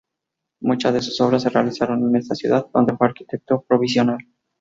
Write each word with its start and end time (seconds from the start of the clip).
Muchas 0.63 0.95
de 0.95 1.01
sus 1.03 1.21
obras 1.21 1.43
se 1.43 1.49
realizaron 1.51 2.01
en 2.09 2.15
esta 2.15 2.33
ciudad, 2.33 2.65
donde 2.73 2.97
fue 2.97 3.05
arquitecto 3.05 3.61
provincial. 3.61 4.17